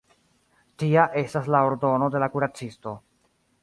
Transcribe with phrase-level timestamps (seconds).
[0.83, 2.99] Tia estas la ordono de la kuracisto.